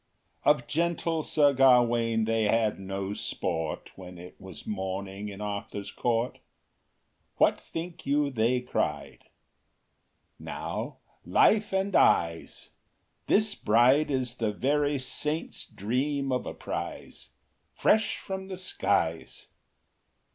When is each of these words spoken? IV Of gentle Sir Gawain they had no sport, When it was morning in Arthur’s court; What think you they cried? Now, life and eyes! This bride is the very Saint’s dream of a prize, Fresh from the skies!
IV 0.39 0.47
Of 0.55 0.67
gentle 0.67 1.21
Sir 1.21 1.53
Gawain 1.53 2.25
they 2.25 2.45
had 2.45 2.79
no 2.79 3.13
sport, 3.13 3.91
When 3.95 4.17
it 4.17 4.35
was 4.41 4.65
morning 4.65 5.29
in 5.29 5.41
Arthur’s 5.41 5.91
court; 5.91 6.39
What 7.37 7.61
think 7.61 8.03
you 8.07 8.31
they 8.31 8.61
cried? 8.61 9.25
Now, 10.39 10.97
life 11.23 11.71
and 11.71 11.95
eyes! 11.95 12.71
This 13.27 13.53
bride 13.53 14.09
is 14.09 14.37
the 14.37 14.51
very 14.51 14.97
Saint’s 14.97 15.67
dream 15.67 16.31
of 16.31 16.47
a 16.47 16.53
prize, 16.55 17.29
Fresh 17.75 18.17
from 18.17 18.47
the 18.47 18.57
skies! 18.57 19.49